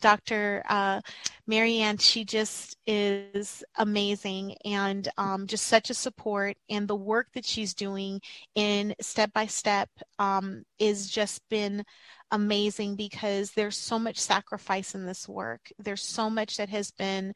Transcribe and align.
Dr. 0.00 0.62
Uh, 0.68 1.00
Marianne, 1.46 1.98
she 1.98 2.24
just 2.24 2.76
is 2.86 3.64
amazing 3.76 4.56
and 4.64 5.08
um, 5.18 5.46
just 5.46 5.66
such 5.66 5.90
a 5.90 5.94
support. 5.94 6.56
And 6.68 6.86
the 6.86 6.96
work 6.96 7.28
that 7.34 7.44
she's 7.44 7.74
doing 7.74 8.20
in 8.54 8.94
step 9.00 9.32
by 9.32 9.46
step 9.46 9.88
um, 10.18 10.64
is 10.78 11.10
just 11.10 11.40
been 11.48 11.84
amazing 12.30 12.96
because 12.96 13.50
there's 13.52 13.76
so 13.76 13.98
much 13.98 14.18
sacrifice 14.18 14.94
in 14.94 15.06
this 15.06 15.28
work. 15.28 15.72
There's 15.78 16.02
so 16.02 16.30
much 16.30 16.56
that 16.56 16.68
has 16.68 16.90
been 16.92 17.32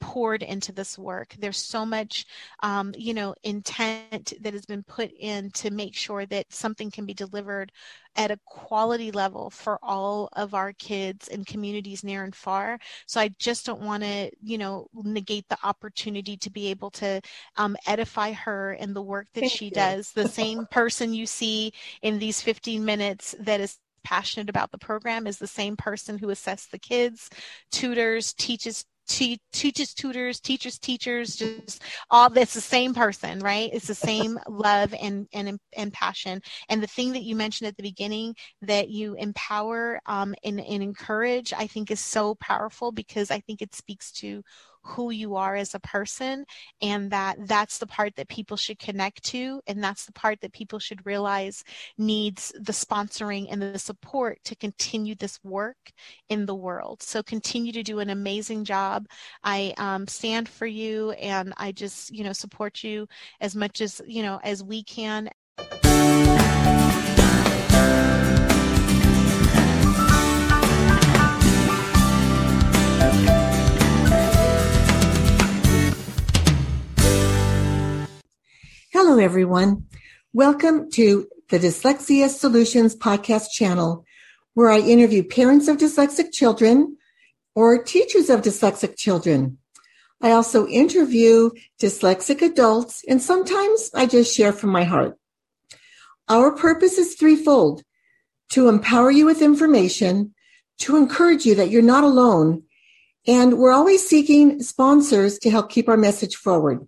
poured 0.00 0.42
into 0.42 0.72
this 0.72 0.98
work. 0.98 1.34
There's 1.38 1.58
so 1.58 1.84
much, 1.84 2.26
um, 2.62 2.92
you 2.96 3.14
know, 3.14 3.34
intent 3.42 4.32
that 4.40 4.52
has 4.52 4.66
been 4.66 4.82
put 4.82 5.10
in 5.18 5.50
to 5.52 5.70
make 5.70 5.94
sure 5.94 6.26
that 6.26 6.52
something 6.52 6.90
can 6.90 7.06
be 7.06 7.14
delivered 7.14 7.72
at 8.16 8.30
a 8.30 8.38
quality 8.46 9.10
level 9.10 9.50
for 9.50 9.78
all 9.82 10.28
of 10.34 10.54
our 10.54 10.72
kids 10.74 11.28
and 11.28 11.46
communities 11.46 12.04
near 12.04 12.22
and 12.24 12.34
far. 12.34 12.78
So 13.06 13.20
I 13.20 13.30
just 13.38 13.66
don't 13.66 13.80
want 13.80 14.02
to, 14.02 14.30
you 14.42 14.58
know, 14.58 14.86
negate 14.94 15.48
the 15.48 15.58
opportunity 15.64 16.36
to 16.36 16.50
be 16.50 16.68
able 16.68 16.90
to 16.92 17.20
um, 17.56 17.76
edify 17.86 18.32
her 18.32 18.72
and 18.72 18.94
the 18.94 19.02
work 19.02 19.26
that 19.34 19.42
Thank 19.42 19.52
she 19.52 19.66
you. 19.66 19.70
does. 19.72 20.12
The 20.12 20.28
same 20.28 20.66
person 20.70 21.12
you 21.12 21.26
see 21.26 21.72
in 22.02 22.18
these 22.18 22.40
15 22.40 22.84
minutes 22.84 23.34
that 23.40 23.60
is 23.60 23.78
passionate 24.04 24.50
about 24.50 24.70
the 24.70 24.78
program 24.78 25.26
is 25.26 25.38
the 25.38 25.46
same 25.46 25.76
person 25.76 26.18
who 26.18 26.28
assesses 26.28 26.70
the 26.70 26.78
kids, 26.78 27.30
tutors, 27.72 28.32
teaches 28.34 28.84
te- 29.06 29.40
teaches 29.52 29.94
tutors 29.94 30.40
teachers 30.40 30.78
teachers 30.78 31.36
just 31.36 31.82
all 32.10 32.30
that's 32.30 32.54
the 32.54 32.60
same 32.60 32.94
person 32.94 33.38
right? 33.40 33.70
It's 33.72 33.86
the 33.86 33.94
same 33.94 34.38
love 34.48 34.94
and 35.00 35.26
and 35.32 35.58
and 35.76 35.92
passion. 35.92 36.40
And 36.68 36.82
the 36.82 36.86
thing 36.86 37.12
that 37.12 37.22
you 37.22 37.36
mentioned 37.36 37.68
at 37.68 37.76
the 37.76 37.82
beginning 37.82 38.34
that 38.62 38.88
you 38.88 39.14
empower 39.14 40.00
um, 40.06 40.34
and, 40.44 40.60
and 40.60 40.82
encourage 40.82 41.52
i 41.52 41.66
think 41.66 41.90
is 41.90 42.00
so 42.00 42.34
powerful 42.36 42.92
because 42.92 43.30
i 43.30 43.40
think 43.40 43.62
it 43.62 43.74
speaks 43.74 44.10
to 44.12 44.42
who 44.84 45.10
you 45.10 45.36
are 45.36 45.56
as 45.56 45.74
a 45.74 45.80
person 45.80 46.44
and 46.82 47.10
that 47.10 47.36
that's 47.46 47.78
the 47.78 47.86
part 47.86 48.14
that 48.16 48.28
people 48.28 48.56
should 48.56 48.78
connect 48.78 49.22
to 49.24 49.60
and 49.66 49.82
that's 49.82 50.06
the 50.06 50.12
part 50.12 50.40
that 50.40 50.52
people 50.52 50.78
should 50.78 51.04
realize 51.06 51.64
needs 51.98 52.52
the 52.60 52.72
sponsoring 52.72 53.46
and 53.50 53.60
the 53.60 53.78
support 53.78 54.38
to 54.44 54.56
continue 54.56 55.14
this 55.14 55.40
work 55.42 55.92
in 56.28 56.46
the 56.46 56.54
world. 56.54 57.02
So 57.02 57.22
continue 57.22 57.72
to 57.72 57.82
do 57.82 57.98
an 58.00 58.10
amazing 58.10 58.64
job. 58.64 59.06
I 59.42 59.74
um, 59.78 60.06
stand 60.06 60.48
for 60.48 60.66
you 60.66 61.12
and 61.12 61.52
i 61.56 61.72
just 61.72 62.14
you 62.14 62.24
know 62.24 62.32
support 62.32 62.82
you 62.82 63.06
as 63.40 63.54
much 63.54 63.80
as 63.80 64.00
you 64.06 64.22
know 64.22 64.40
as 64.42 64.62
we 64.62 64.82
can 64.82 65.28
Hello, 78.96 79.18
everyone. 79.18 79.86
Welcome 80.32 80.88
to 80.92 81.26
the 81.48 81.58
Dyslexia 81.58 82.28
Solutions 82.28 82.94
podcast 82.94 83.50
channel, 83.50 84.04
where 84.52 84.70
I 84.70 84.78
interview 84.78 85.24
parents 85.24 85.66
of 85.66 85.78
dyslexic 85.78 86.32
children 86.32 86.96
or 87.56 87.82
teachers 87.82 88.30
of 88.30 88.42
dyslexic 88.42 88.96
children. 88.96 89.58
I 90.20 90.30
also 90.30 90.68
interview 90.68 91.50
dyslexic 91.82 92.40
adults, 92.40 93.02
and 93.08 93.20
sometimes 93.20 93.90
I 93.96 94.06
just 94.06 94.32
share 94.32 94.52
from 94.52 94.70
my 94.70 94.84
heart. 94.84 95.18
Our 96.28 96.52
purpose 96.52 96.96
is 96.96 97.16
threefold 97.16 97.82
to 98.50 98.68
empower 98.68 99.10
you 99.10 99.26
with 99.26 99.42
information, 99.42 100.34
to 100.82 100.96
encourage 100.96 101.44
you 101.44 101.56
that 101.56 101.70
you're 101.70 101.82
not 101.82 102.04
alone, 102.04 102.62
and 103.26 103.58
we're 103.58 103.72
always 103.72 104.08
seeking 104.08 104.62
sponsors 104.62 105.40
to 105.40 105.50
help 105.50 105.68
keep 105.68 105.88
our 105.88 105.96
message 105.96 106.36
forward. 106.36 106.86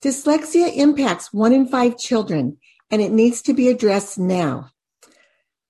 Dyslexia 0.00 0.76
impacts 0.76 1.32
one 1.32 1.52
in 1.52 1.66
five 1.66 1.98
children, 1.98 2.58
and 2.88 3.02
it 3.02 3.10
needs 3.10 3.42
to 3.42 3.52
be 3.52 3.68
addressed 3.68 4.16
now. 4.16 4.70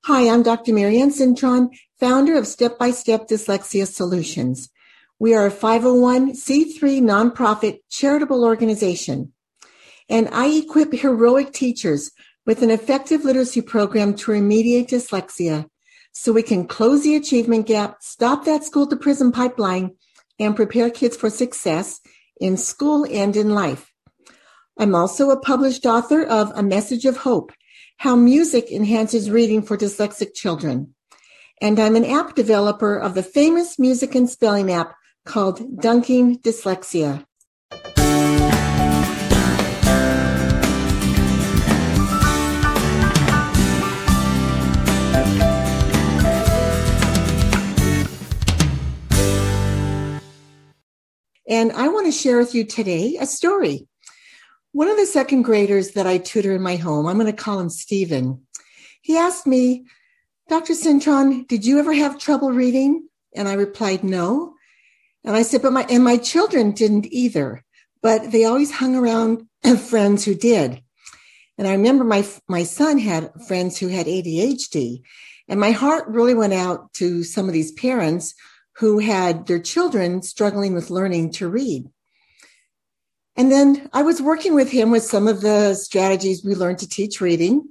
Hi, 0.04 0.28
I'm 0.28 0.42
Dr. 0.42 0.74
Marianne 0.74 1.12
Cintron, 1.12 1.70
founder 1.98 2.36
of 2.36 2.46
Step 2.46 2.78
by 2.78 2.90
Step 2.90 3.26
Dyslexia 3.26 3.86
Solutions. 3.86 4.68
We 5.18 5.34
are 5.34 5.46
a 5.46 5.50
501c3 5.50 7.00
nonprofit 7.00 7.78
charitable 7.88 8.44
organization, 8.44 9.32
and 10.10 10.28
I 10.30 10.48
equip 10.48 10.92
heroic 10.92 11.54
teachers 11.54 12.10
with 12.44 12.62
an 12.62 12.70
effective 12.70 13.24
literacy 13.24 13.62
program 13.62 14.12
to 14.16 14.32
remediate 14.32 14.88
dyslexia 14.88 15.70
so 16.12 16.32
we 16.32 16.42
can 16.42 16.66
close 16.66 17.02
the 17.02 17.16
achievement 17.16 17.66
gap, 17.66 18.02
stop 18.02 18.44
that 18.44 18.62
school 18.62 18.86
to 18.88 18.96
prison 18.96 19.32
pipeline, 19.32 19.96
and 20.38 20.54
prepare 20.54 20.90
kids 20.90 21.16
for 21.16 21.30
success 21.30 22.02
in 22.38 22.58
school 22.58 23.06
and 23.10 23.34
in 23.34 23.54
life. 23.54 23.87
I'm 24.80 24.94
also 24.94 25.30
a 25.30 25.40
published 25.40 25.86
author 25.86 26.22
of 26.22 26.52
A 26.54 26.62
Message 26.62 27.04
of 27.04 27.16
Hope 27.16 27.50
How 27.96 28.14
Music 28.14 28.70
Enhances 28.70 29.28
Reading 29.28 29.60
for 29.60 29.76
Dyslexic 29.76 30.34
Children. 30.34 30.94
And 31.60 31.80
I'm 31.80 31.96
an 31.96 32.04
app 32.04 32.36
developer 32.36 32.96
of 32.96 33.14
the 33.14 33.24
famous 33.24 33.76
music 33.80 34.14
and 34.14 34.30
spelling 34.30 34.70
app 34.70 34.94
called 35.24 35.80
Dunking 35.80 36.38
Dyslexia. 36.38 37.24
And 51.48 51.72
I 51.72 51.88
want 51.88 52.06
to 52.06 52.12
share 52.12 52.38
with 52.38 52.54
you 52.54 52.62
today 52.62 53.16
a 53.20 53.26
story 53.26 53.88
one 54.78 54.88
of 54.88 54.96
the 54.96 55.06
second 55.06 55.42
graders 55.42 55.90
that 55.94 56.06
I 56.06 56.18
tutor 56.18 56.54
in 56.54 56.62
my 56.62 56.76
home, 56.76 57.06
I'm 57.06 57.18
going 57.18 57.26
to 57.26 57.32
call 57.32 57.58
him 57.58 57.68
Stephen, 57.68 58.46
he 59.02 59.16
asked 59.16 59.44
me, 59.44 59.86
Dr. 60.48 60.74
Cintron, 60.74 61.48
did 61.48 61.66
you 61.66 61.80
ever 61.80 61.92
have 61.92 62.16
trouble 62.16 62.52
reading? 62.52 63.08
And 63.34 63.48
I 63.48 63.54
replied, 63.54 64.04
no. 64.04 64.54
And 65.24 65.34
I 65.34 65.42
said, 65.42 65.62
but 65.62 65.72
my, 65.72 65.84
and 65.90 66.04
my 66.04 66.16
children 66.16 66.70
didn't 66.70 67.12
either, 67.12 67.64
but 68.02 68.30
they 68.30 68.44
always 68.44 68.70
hung 68.70 68.94
around 68.94 69.48
friends 69.88 70.24
who 70.24 70.36
did. 70.36 70.80
And 71.58 71.66
I 71.66 71.72
remember 71.72 72.04
my, 72.04 72.24
my 72.46 72.62
son 72.62 72.98
had 72.98 73.32
friends 73.48 73.78
who 73.78 73.88
had 73.88 74.06
ADHD 74.06 75.02
and 75.48 75.58
my 75.58 75.72
heart 75.72 76.06
really 76.06 76.34
went 76.34 76.52
out 76.52 76.92
to 76.94 77.24
some 77.24 77.48
of 77.48 77.52
these 77.52 77.72
parents 77.72 78.32
who 78.76 79.00
had 79.00 79.48
their 79.48 79.58
children 79.58 80.22
struggling 80.22 80.72
with 80.72 80.88
learning 80.88 81.32
to 81.32 81.48
read. 81.48 81.90
And 83.38 83.52
then 83.52 83.88
I 83.92 84.02
was 84.02 84.20
working 84.20 84.56
with 84.56 84.68
him 84.68 84.90
with 84.90 85.04
some 85.04 85.28
of 85.28 85.42
the 85.42 85.74
strategies 85.74 86.44
we 86.44 86.56
learned 86.56 86.80
to 86.80 86.88
teach 86.88 87.20
reading. 87.20 87.68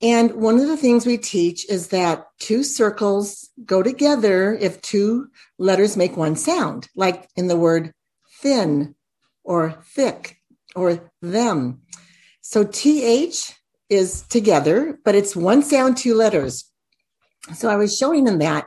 And 0.00 0.32
one 0.32 0.58
of 0.58 0.68
the 0.68 0.76
things 0.76 1.04
we 1.04 1.18
teach 1.18 1.68
is 1.68 1.88
that 1.88 2.26
two 2.38 2.62
circles 2.62 3.50
go 3.66 3.82
together 3.82 4.54
if 4.54 4.80
two 4.80 5.28
letters 5.58 5.98
make 5.98 6.16
one 6.16 6.34
sound, 6.34 6.88
like 6.96 7.28
in 7.36 7.46
the 7.46 7.58
word 7.58 7.92
thin 8.40 8.94
or 9.44 9.72
thick 9.84 10.38
or 10.74 11.10
them. 11.20 11.82
So 12.40 12.64
TH 12.64 13.52
is 13.90 14.22
together, 14.22 14.98
but 15.04 15.14
it's 15.14 15.36
one 15.36 15.62
sound, 15.62 15.98
two 15.98 16.14
letters. 16.14 16.64
So 17.54 17.68
I 17.68 17.76
was 17.76 17.96
showing 17.96 18.26
him 18.26 18.38
that. 18.38 18.64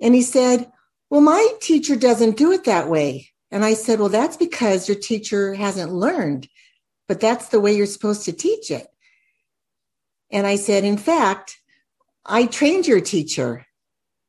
And 0.00 0.14
he 0.14 0.22
said, 0.22 0.70
Well, 1.10 1.20
my 1.20 1.48
teacher 1.60 1.96
doesn't 1.96 2.36
do 2.36 2.52
it 2.52 2.64
that 2.64 2.88
way. 2.88 3.30
And 3.50 3.64
I 3.64 3.74
said, 3.74 3.98
well, 3.98 4.08
that's 4.08 4.36
because 4.36 4.88
your 4.88 4.98
teacher 4.98 5.54
hasn't 5.54 5.92
learned, 5.92 6.48
but 7.08 7.20
that's 7.20 7.48
the 7.48 7.60
way 7.60 7.74
you're 7.74 7.86
supposed 7.86 8.24
to 8.26 8.32
teach 8.32 8.70
it. 8.70 8.86
And 10.30 10.46
I 10.46 10.56
said, 10.56 10.84
in 10.84 10.96
fact, 10.96 11.58
I 12.24 12.46
trained 12.46 12.86
your 12.86 13.00
teacher. 13.00 13.66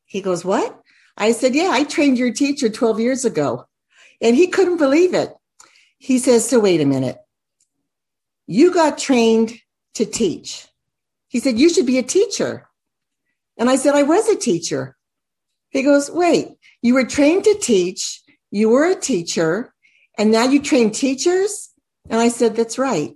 He 0.06 0.22
goes, 0.22 0.44
what? 0.44 0.82
I 1.18 1.34
said, 1.34 1.54
yeah, 1.54 1.70
I 1.72 1.84
trained 1.84 2.18
your 2.18 2.34
teacher 2.34 2.70
12 2.70 3.00
years 3.00 3.26
ago. 3.26 3.68
And 4.22 4.36
he 4.36 4.48
couldn't 4.48 4.78
believe 4.78 5.14
it. 5.14 5.34
He 6.00 6.18
says, 6.18 6.50
so 6.50 6.60
wait 6.60 6.82
a 6.82 6.86
minute. 6.86 7.18
You 8.48 8.74
got 8.74 8.98
trained 8.98 9.54
to 9.96 10.06
teach. 10.06 10.68
He 11.28 11.40
said, 11.40 11.60
you 11.60 11.70
should 11.70 11.86
be 11.86 12.00
a 12.00 12.04
teacher. 12.04 12.68
And 13.58 13.70
I 13.70 13.76
said, 13.76 13.94
I 13.94 14.04
was 14.04 14.28
a 14.28 14.36
teacher. 14.36 14.98
He 15.70 15.84
goes, 15.84 16.10
wait, 16.10 16.50
you 16.82 16.96
were 16.96 17.06
trained 17.06 17.44
to 17.44 17.58
teach 17.62 18.22
you 18.52 18.70
were 18.70 18.86
a 18.86 18.96
teacher 18.96 19.74
and 20.18 20.32
now 20.32 20.44
you 20.44 20.62
train 20.62 20.92
teachers? 20.92 21.70
And 22.10 22.20
I 22.20 22.28
said, 22.28 22.56
that's 22.56 22.78
right. 22.78 23.16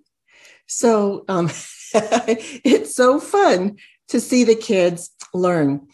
So 0.68 1.26
um, 1.28 1.50
it's 1.94 2.96
so 2.96 3.20
fun 3.20 3.78
to 4.08 4.20
see 4.20 4.44
the 4.44 4.56
kids 4.56 5.12
learn 5.34 5.88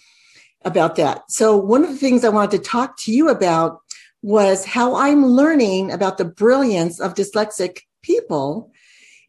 about 0.64 0.96
that. 0.98 1.24
So 1.30 1.58
one 1.58 1.84
of 1.84 1.90
the 1.90 1.98
things 1.98 2.24
I 2.24 2.30
wanted 2.30 2.52
to 2.58 2.70
talk 2.70 2.98
to 3.02 3.12
you 3.12 3.30
about 3.30 3.80
was 4.22 4.66
how 4.66 4.96
I'm 4.96 5.26
learning 5.26 5.92
about 5.92 6.18
the 6.18 6.26
brilliance 6.26 7.00
of 7.00 7.16
dyslexic 7.16 7.80
people. 8.04 8.72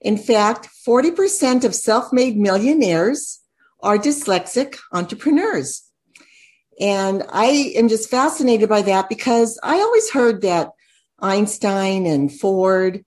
In 0.01 0.19
fact, 0.19 0.69
40% 0.87 1.65
of 1.65 1.75
self-made 1.75 2.37
millionaires 2.37 3.41
are 3.83 3.97
dyslexic 3.97 4.79
entrepreneurs. 4.93 5.83
And 6.81 7.25
I 7.31 7.73
am 7.77 7.89
just 7.89 8.11
fascinated 8.11 8.69
by 8.69 8.83
that 8.83 9.09
because 9.09 9.59
I 9.63 9.77
always 9.77 10.11
heard 10.11 10.43
that 10.43 10.71
Einstein 11.21 12.07
and 12.07 12.33
Ford 12.33 13.05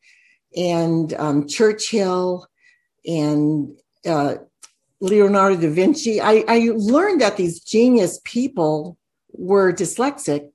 and 0.55 1.13
um, 1.15 1.47
Churchill 1.47 2.47
and 3.05 3.77
uh, 4.05 4.35
Leonardo 5.01 5.57
da 5.57 5.69
Vinci, 5.69 6.21
I, 6.21 6.43
I 6.47 6.71
learned 6.75 7.21
that 7.21 7.37
these 7.37 7.59
genius 7.59 8.19
people 8.23 8.97
were 9.33 9.73
dyslexic. 9.73 10.49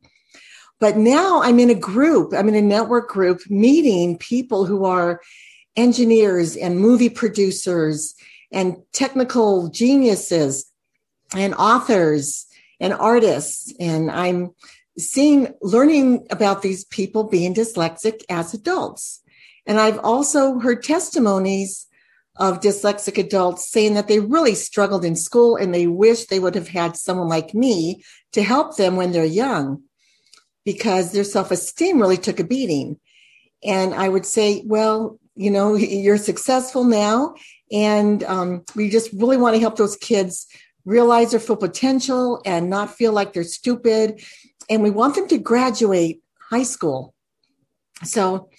But 0.78 0.96
now 0.96 1.42
I'm 1.42 1.60
in 1.60 1.68
a 1.68 1.74
group, 1.74 2.32
I'm 2.32 2.48
in 2.48 2.54
a 2.54 2.62
network 2.62 3.08
group 3.10 3.42
meeting 3.50 4.16
people 4.16 4.64
who 4.64 4.86
are 4.86 5.20
engineers 5.76 6.56
and 6.56 6.80
movie 6.80 7.10
producers 7.10 8.14
and 8.50 8.76
technical 8.92 9.68
geniuses 9.68 10.70
and 11.34 11.54
authors 11.54 12.46
and 12.80 12.92
artists. 12.94 13.72
And 13.78 14.10
I'm 14.10 14.50
seeing, 14.98 15.54
learning 15.62 16.26
about 16.30 16.62
these 16.62 16.84
people 16.84 17.24
being 17.24 17.54
dyslexic 17.54 18.22
as 18.28 18.54
adults. 18.54 19.20
And 19.66 19.78
I've 19.78 19.98
also 19.98 20.58
heard 20.58 20.82
testimonies 20.82 21.86
of 22.36 22.60
dyslexic 22.60 23.18
adults 23.18 23.70
saying 23.70 23.94
that 23.94 24.08
they 24.08 24.18
really 24.18 24.54
struggled 24.54 25.04
in 25.04 25.14
school 25.14 25.56
and 25.56 25.74
they 25.74 25.86
wish 25.86 26.24
they 26.26 26.40
would 26.40 26.54
have 26.54 26.68
had 26.68 26.96
someone 26.96 27.28
like 27.28 27.54
me 27.54 28.02
to 28.32 28.42
help 28.42 28.76
them 28.76 28.96
when 28.96 29.12
they're 29.12 29.24
young 29.24 29.82
because 30.64 31.12
their 31.12 31.24
self 31.24 31.50
esteem 31.50 32.00
really 32.00 32.16
took 32.16 32.40
a 32.40 32.44
beating. 32.44 32.98
And 33.62 33.94
I 33.94 34.08
would 34.08 34.24
say, 34.24 34.62
well, 34.64 35.18
you 35.34 35.50
know, 35.50 35.74
you're 35.76 36.16
successful 36.16 36.84
now. 36.84 37.34
And 37.70 38.24
um, 38.24 38.64
we 38.74 38.90
just 38.90 39.12
really 39.12 39.36
want 39.36 39.54
to 39.54 39.60
help 39.60 39.76
those 39.76 39.96
kids 39.96 40.46
realize 40.84 41.30
their 41.30 41.40
full 41.40 41.56
potential 41.56 42.40
and 42.44 42.70
not 42.70 42.94
feel 42.94 43.12
like 43.12 43.32
they're 43.32 43.44
stupid. 43.44 44.22
And 44.68 44.82
we 44.82 44.90
want 44.90 45.14
them 45.14 45.28
to 45.28 45.38
graduate 45.38 46.22
high 46.50 46.62
school. 46.62 47.14
So 48.02 48.50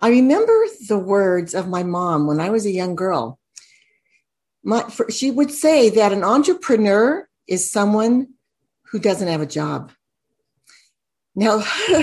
I 0.00 0.10
remember 0.10 0.64
the 0.88 0.98
words 0.98 1.54
of 1.54 1.68
my 1.68 1.82
mom 1.82 2.26
when 2.26 2.40
I 2.40 2.50
was 2.50 2.66
a 2.66 2.70
young 2.70 2.94
girl. 2.94 3.38
My, 4.62 4.82
for, 4.82 5.10
she 5.10 5.30
would 5.30 5.50
say 5.50 5.88
that 5.90 6.12
an 6.12 6.24
entrepreneur 6.24 7.28
is 7.46 7.70
someone 7.70 8.34
who 8.90 8.98
doesn't 8.98 9.28
have 9.28 9.40
a 9.40 9.46
job. 9.46 9.92
Now, 11.34 11.62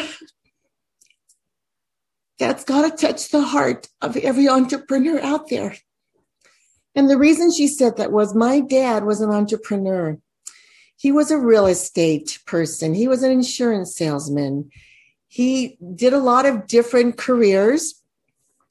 that's 2.40 2.64
got 2.64 2.90
to 2.90 3.08
touch 3.08 3.30
the 3.30 3.42
heart 3.42 3.88
of 4.02 4.18
every 4.18 4.48
entrepreneur 4.48 5.20
out 5.22 5.50
there. 5.50 5.76
And 6.96 7.10
the 7.10 7.18
reason 7.18 7.52
she 7.52 7.68
said 7.68 7.98
that 7.98 8.12
was 8.12 8.34
my 8.34 8.62
dad 8.62 9.04
was 9.04 9.22
an 9.22 9.30
entrepreneur. 9.30 10.18
He 10.98 11.12
was 11.12 11.30
a 11.30 11.38
real 11.38 11.66
estate 11.66 12.40
person. 12.46 12.94
He 12.94 13.08
was 13.08 13.22
an 13.22 13.32
insurance 13.32 13.96
salesman. 13.96 14.72
He 15.28 15.78
did 15.96 16.14
a 16.14 16.20
lot 16.20 16.46
of 16.46 16.68
different 16.68 17.18
careers. 17.18 18.02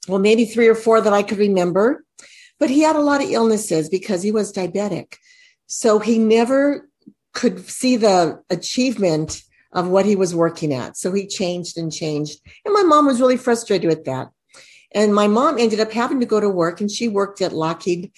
Well, 0.07 0.19
maybe 0.19 0.45
three 0.45 0.67
or 0.67 0.75
four 0.75 1.01
that 1.01 1.13
I 1.13 1.23
could 1.23 1.37
remember, 1.37 2.03
but 2.59 2.69
he 2.69 2.81
had 2.81 2.95
a 2.95 3.01
lot 3.01 3.23
of 3.23 3.29
illnesses 3.29 3.89
because 3.89 4.23
he 4.23 4.31
was 4.31 4.53
diabetic. 4.53 5.15
So 5.67 5.99
he 5.99 6.17
never 6.19 6.87
could 7.33 7.67
see 7.67 7.95
the 7.95 8.41
achievement 8.49 9.41
of 9.71 9.87
what 9.89 10.05
he 10.05 10.15
was 10.15 10.33
working 10.33 10.73
at. 10.73 10.95
So 10.97 11.11
he 11.11 11.27
changed 11.27 11.77
and 11.77 11.91
changed. 11.91 12.39
And 12.63 12.73
my 12.73 12.83
mom 12.83 13.05
was 13.05 13.19
really 13.19 13.37
frustrated 13.37 13.89
with 13.89 14.05
that. 14.05 14.29
And 14.95 15.13
my 15.13 15.27
mom 15.27 15.59
ended 15.59 15.81
up 15.81 15.91
having 15.91 16.21
to 16.21 16.25
go 16.25 16.39
to 16.39 16.49
work 16.49 16.79
and 16.79 16.89
she 16.89 17.09
worked 17.09 17.41
at 17.41 17.51
Lockheed 17.51 18.13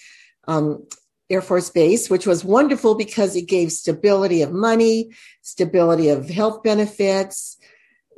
um, 0.48 0.88
Air 1.30 1.42
Force 1.42 1.72
Base, 1.72 2.10
which 2.10 2.28
was 2.28 2.46
wonderful 2.46 2.94
because 2.96 3.36
it 3.36 3.48
gave 3.48 3.72
stability 3.72 4.44
of 4.44 4.54
money, 4.54 5.12
stability 5.42 6.10
of 6.10 6.30
health 6.30 6.64
benefits, 6.64 7.58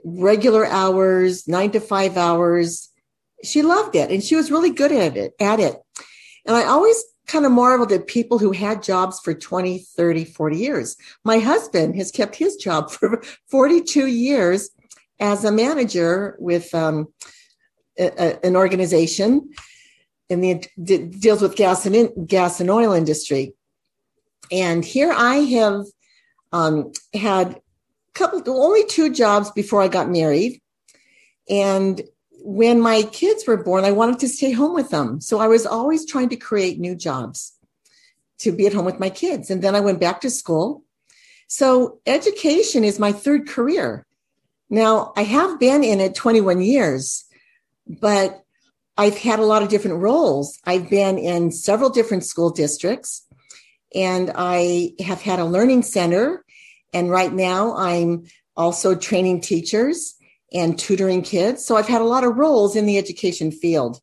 regular 0.04 0.66
hours, 0.66 1.48
nine 1.48 1.72
to 1.72 1.80
five 1.80 2.18
hours. 2.18 2.90
She 3.44 3.62
loved 3.62 3.96
it 3.96 4.12
and 4.12 4.22
she 4.22 4.36
was 4.36 4.52
really 4.52 4.72
good 4.72 4.92
at 4.92 5.16
it, 5.16 5.34
at 5.40 5.62
it. 5.62 5.78
And 6.46 6.56
I 6.56 6.66
always 6.66 7.02
kind 7.28 7.46
of 7.46 7.52
marveled 7.54 7.92
at 7.94 8.08
people 8.08 8.40
who 8.40 8.52
had 8.52 8.84
jobs 8.84 9.22
for 9.22 9.34
20, 9.34 9.80
30, 9.80 10.26
40 10.26 10.58
years. 10.58 10.98
My 11.24 11.40
husband 11.40 11.96
has 11.96 12.12
kept 12.12 12.36
his 12.36 12.58
job 12.58 12.92
for 12.92 13.22
42 13.50 14.08
years 14.08 14.70
as 15.20 15.46
a 15.46 15.52
manager 15.52 16.36
with 16.40 16.74
um, 16.76 17.08
a, 18.00 18.46
an 18.46 18.56
organization 18.56 19.50
in 20.30 20.42
the 20.42 20.66
deals 20.78 21.42
with 21.42 21.56
gas 21.56 21.86
and 21.86 21.96
in, 21.96 22.26
gas 22.26 22.60
and 22.60 22.70
oil 22.70 22.94
industry. 22.94 23.54
And 24.52 24.84
here 24.84 25.12
I 25.12 25.36
have 25.36 25.86
um, 26.52 26.92
had 27.14 27.56
a 27.56 27.62
couple, 28.14 28.42
only 28.48 28.86
two 28.86 29.12
jobs 29.12 29.52
before 29.52 29.82
I 29.82 29.88
got 29.88 30.10
married. 30.10 30.62
And 31.50 32.02
when 32.42 32.80
my 32.80 33.04
kids 33.04 33.46
were 33.46 33.64
born, 33.64 33.84
I 33.84 33.92
wanted 33.92 34.20
to 34.20 34.30
stay 34.30 34.52
home 34.52 34.74
with 34.74 34.90
them. 34.90 35.20
So 35.20 35.40
I 35.40 35.48
was 35.48 35.66
always 35.66 36.06
trying 36.06 36.30
to 36.30 36.36
create 36.36 36.80
new 36.80 36.96
jobs 36.96 37.54
to 38.40 38.52
be 38.52 38.66
at 38.66 38.74
home 38.74 38.86
with 38.86 39.00
my 39.00 39.10
kids. 39.10 39.50
And 39.50 39.62
then 39.62 39.76
I 39.76 39.80
went 39.82 40.00
back 40.00 40.22
to 40.22 40.30
school. 40.30 40.84
So 41.48 42.00
education 42.06 42.84
is 42.84 43.00
my 43.00 43.12
third 43.12 43.48
career. 43.48 44.06
Now 44.70 45.14
I 45.18 45.24
have 45.24 45.60
been 45.60 45.84
in 45.84 46.00
it 46.00 46.16
21 46.16 46.62
years, 46.62 47.26
but 47.90 48.44
I've 48.98 49.18
had 49.18 49.40
a 49.40 49.46
lot 49.46 49.64
of 49.64 49.70
different 49.70 50.02
roles. 50.02 50.60
I've 50.66 50.90
been 50.90 51.18
in 51.18 51.52
several 51.52 51.90
different 51.90 52.26
school 52.26 52.52
districts 52.52 53.26
and 53.96 54.32
I 54.36 54.92
have 55.00 55.22
had 55.22 55.40
a 55.40 55.46
learning 55.46 55.84
center. 55.84 56.46
And 56.94 57.10
right 57.10 57.34
now 57.34 57.76
I'm 57.76 58.26
also 58.56 58.96
training 58.96 59.42
teachers 59.42 60.16
and 60.54 60.78
tutoring 60.78 61.22
kids. 61.22 61.66
So 61.66 61.76
I've 61.76 61.88
had 61.88 62.02
a 62.02 62.06
lot 62.06 62.24
of 62.24 62.36
roles 62.36 62.76
in 62.76 62.86
the 62.86 62.98
education 62.98 63.52
field. 63.52 64.00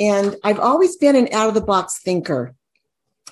And 0.00 0.36
I've 0.44 0.60
always 0.60 0.96
been 0.96 1.16
an 1.16 1.28
out 1.32 1.48
of 1.48 1.54
the 1.54 1.60
box 1.60 2.00
thinker. 2.02 2.54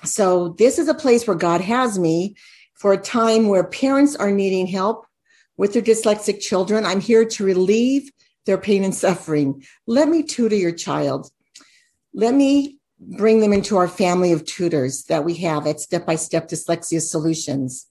So 0.03 0.49
this 0.49 0.77
is 0.77 0.87
a 0.87 0.93
place 0.93 1.25
where 1.25 1.35
God 1.35 1.61
has 1.61 1.97
me 1.97 2.35
for 2.75 2.93
a 2.93 3.01
time 3.01 3.47
where 3.47 3.63
parents 3.63 4.15
are 4.15 4.31
needing 4.31 4.67
help 4.67 5.05
with 5.55 5.73
their 5.73 5.81
dyslexic 5.81 6.39
children. 6.39 6.85
I'm 6.85 6.99
here 6.99 7.25
to 7.25 7.43
relieve 7.43 8.11
their 8.47 8.57
pain 8.57 8.83
and 8.83 8.95
suffering. 8.95 9.63
Let 9.85 10.09
me 10.09 10.23
tutor 10.23 10.55
your 10.55 10.71
child. 10.71 11.29
Let 12.13 12.33
me 12.33 12.77
bring 12.99 13.41
them 13.41 13.53
into 13.53 13.77
our 13.77 13.87
family 13.87 14.31
of 14.31 14.45
tutors 14.45 15.03
that 15.03 15.23
we 15.23 15.35
have 15.35 15.67
at 15.67 15.79
Step 15.79 16.07
by 16.07 16.15
Step 16.15 16.49
Dyslexia 16.49 16.99
Solutions. 16.99 17.85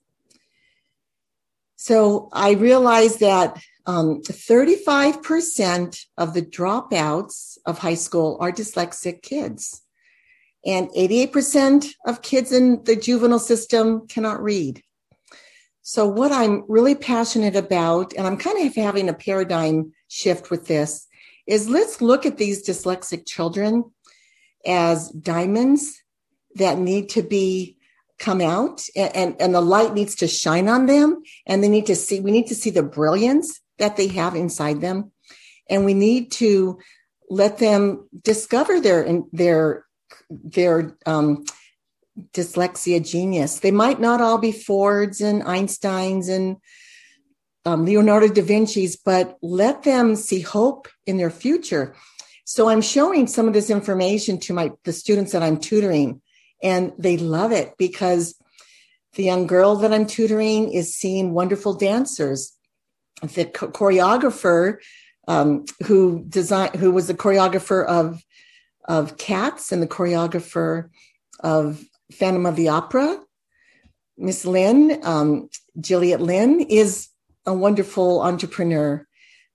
So 1.77 2.27
I 2.33 2.51
realized 2.51 3.21
that 3.21 3.57
um, 3.85 4.21
35% 4.23 6.05
of 6.17 6.33
the 6.33 6.41
dropouts 6.41 7.57
of 7.65 7.79
high 7.79 7.95
school 7.95 8.37
are 8.41 8.51
dyslexic 8.51 9.21
kids. 9.21 9.81
And 10.65 10.89
88% 10.89 11.93
of 12.05 12.21
kids 12.21 12.51
in 12.51 12.83
the 12.83 12.97
juvenile 12.97 13.39
system 13.39 14.07
cannot 14.07 14.43
read. 14.43 14.83
So, 15.89 16.05
what 16.05 16.33
I'm 16.33 16.65
really 16.67 16.95
passionate 16.95 17.55
about, 17.55 18.11
and 18.17 18.27
I'm 18.27 18.35
kind 18.35 18.67
of 18.67 18.75
having 18.75 19.07
a 19.07 19.13
paradigm 19.13 19.93
shift 20.09 20.51
with 20.51 20.67
this, 20.67 21.07
is 21.45 21.69
let's 21.69 22.01
look 22.01 22.25
at 22.25 22.37
these 22.37 22.67
dyslexic 22.67 23.25
children 23.25 23.85
as 24.65 25.09
diamonds 25.11 26.03
that 26.55 26.77
need 26.77 27.07
to 27.11 27.21
be 27.21 27.77
come 28.19 28.41
out 28.41 28.83
and, 28.97 29.15
and, 29.15 29.35
and 29.39 29.55
the 29.55 29.61
light 29.61 29.93
needs 29.93 30.15
to 30.15 30.27
shine 30.27 30.67
on 30.67 30.87
them 30.87 31.21
and 31.45 31.63
they 31.63 31.69
need 31.69 31.85
to 31.85 31.95
see 31.95 32.19
we 32.19 32.31
need 32.31 32.47
to 32.47 32.55
see 32.55 32.69
the 32.69 32.83
brilliance 32.83 33.61
that 33.77 33.95
they 33.95 34.07
have 34.07 34.35
inside 34.35 34.81
them. 34.81 35.13
And 35.69 35.85
we 35.85 35.93
need 35.93 36.33
to 36.33 36.79
let 37.29 37.59
them 37.59 38.09
discover 38.23 38.81
their, 38.81 39.21
their, 39.31 39.85
their, 40.29 40.97
um, 41.05 41.45
dyslexia 42.33 43.05
genius. 43.05 43.59
They 43.59 43.71
might 43.71 43.99
not 43.99 44.21
all 44.21 44.37
be 44.37 44.51
Fords 44.51 45.21
and 45.21 45.43
Einsteins 45.43 46.29
and 46.29 46.57
um, 47.65 47.85
Leonardo 47.85 48.27
da 48.29 48.41
Vinci's, 48.41 48.95
but 48.95 49.37
let 49.41 49.83
them 49.83 50.15
see 50.15 50.39
hope 50.39 50.87
in 51.05 51.17
their 51.17 51.29
future. 51.29 51.95
So 52.45 52.69
I'm 52.69 52.81
showing 52.81 53.27
some 53.27 53.47
of 53.47 53.53
this 53.53 53.69
information 53.69 54.39
to 54.41 54.53
my 54.53 54.71
the 54.85 54.93
students 54.93 55.33
that 55.33 55.43
I'm 55.43 55.57
tutoring, 55.57 56.21
and 56.63 56.93
they 56.97 57.17
love 57.17 57.51
it 57.51 57.73
because 57.77 58.35
the 59.13 59.23
young 59.23 59.47
girl 59.47 59.75
that 59.77 59.93
I'm 59.93 60.05
tutoring 60.05 60.71
is 60.71 60.95
seeing 60.95 61.33
wonderful 61.33 61.73
dancers 61.73 62.57
the 63.21 63.45
choreographer 63.45 64.77
um, 65.27 65.65
who 65.85 66.23
designed, 66.29 66.75
who 66.75 66.91
was 66.91 67.07
the 67.07 67.13
choreographer 67.13 67.85
of 67.85 68.21
of 68.85 69.17
Cats 69.17 69.71
and 69.71 69.81
the 69.81 69.87
choreographer 69.87 70.89
of 71.41 71.83
Phantom 72.11 72.45
of 72.45 72.55
the 72.55 72.69
Opera, 72.69 73.19
Miss 74.17 74.45
Lynne, 74.45 74.99
um, 75.03 75.49
Juliet 75.79 76.21
Lynne, 76.21 76.61
is 76.61 77.09
a 77.45 77.53
wonderful 77.53 78.21
entrepreneur 78.21 79.05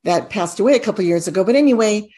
that 0.04 0.30
passed 0.30 0.60
away 0.60 0.74
a 0.74 0.80
couple 0.80 1.04
years 1.04 1.28
ago. 1.28 1.44
But 1.44 1.56
anyway, 1.56 2.10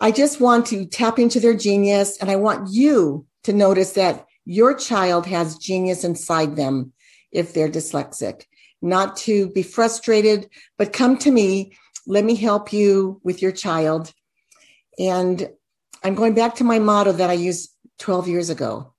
I 0.00 0.10
just 0.10 0.40
want 0.40 0.66
to 0.66 0.86
tap 0.86 1.18
into 1.18 1.40
their 1.40 1.54
genius, 1.54 2.18
and 2.18 2.30
I 2.30 2.36
want 2.36 2.70
you 2.72 3.26
to 3.44 3.52
notice 3.52 3.92
that 3.92 4.26
your 4.44 4.74
child 4.74 5.26
has 5.26 5.58
genius 5.58 6.04
inside 6.04 6.56
them 6.56 6.92
if 7.30 7.54
they're 7.54 7.68
dyslexic, 7.68 8.44
not 8.80 9.16
to 9.18 9.48
be 9.50 9.62
frustrated, 9.62 10.48
but 10.76 10.92
come 10.92 11.16
to 11.18 11.30
me. 11.30 11.76
Let 12.06 12.24
me 12.24 12.34
help 12.34 12.72
you 12.72 13.20
with 13.22 13.40
your 13.40 13.52
child. 13.52 14.12
And 14.98 15.48
I'm 16.02 16.14
going 16.14 16.34
back 16.34 16.56
to 16.56 16.64
my 16.64 16.80
motto 16.80 17.12
that 17.12 17.30
I 17.30 17.34
used 17.34 17.70
12 17.98 18.28
years 18.28 18.50
ago. 18.50 18.91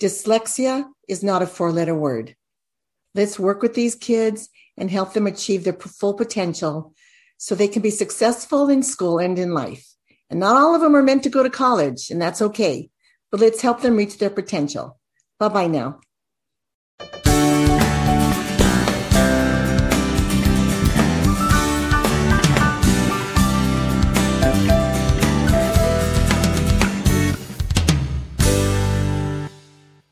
Dyslexia 0.00 0.86
is 1.08 1.22
not 1.22 1.42
a 1.42 1.46
four 1.46 1.70
letter 1.70 1.94
word. 1.94 2.34
Let's 3.14 3.38
work 3.38 3.60
with 3.60 3.74
these 3.74 3.94
kids 3.94 4.48
and 4.78 4.90
help 4.90 5.12
them 5.12 5.26
achieve 5.26 5.64
their 5.64 5.74
full 5.74 6.14
potential 6.14 6.94
so 7.36 7.54
they 7.54 7.68
can 7.68 7.82
be 7.82 7.90
successful 7.90 8.70
in 8.70 8.82
school 8.82 9.18
and 9.18 9.38
in 9.38 9.52
life. 9.52 9.86
And 10.30 10.40
not 10.40 10.56
all 10.56 10.74
of 10.74 10.80
them 10.80 10.96
are 10.96 11.02
meant 11.02 11.22
to 11.24 11.28
go 11.28 11.42
to 11.42 11.50
college, 11.50 12.10
and 12.10 12.22
that's 12.22 12.40
okay. 12.40 12.88
But 13.30 13.40
let's 13.40 13.60
help 13.60 13.82
them 13.82 13.96
reach 13.96 14.18
their 14.18 14.30
potential. 14.30 14.98
Bye 15.38 15.48
bye 15.48 15.66
now. 15.66 16.00